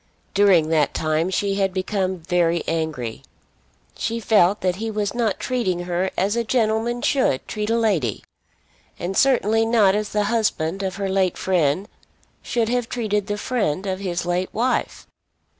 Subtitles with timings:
[0.33, 3.21] During that time she had become very angry.
[3.95, 8.23] She felt that he was not treating her as a gentleman should treat a lady,
[8.97, 11.87] and certainly not as the husband of her late friend
[12.41, 15.05] should have treated the friend of his late wife.